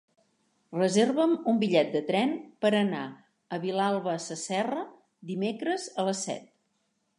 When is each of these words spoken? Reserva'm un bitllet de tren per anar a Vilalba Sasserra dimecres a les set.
Reserva'm 0.77 1.35
un 1.51 1.59
bitllet 1.63 1.91
de 1.97 2.01
tren 2.07 2.33
per 2.65 2.71
anar 2.79 3.03
a 3.57 3.61
Vilalba 3.67 4.17
Sasserra 4.27 4.89
dimecres 5.35 5.89
a 6.05 6.11
les 6.11 6.27
set. 6.31 6.53